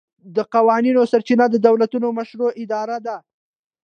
د 0.35 0.37
قوانینو 0.53 1.09
سرچینه 1.11 1.45
د 1.49 1.55
دولتونو 1.67 2.07
مشروعه 2.19 2.53
اراده 2.81 2.97
ده 3.05 3.15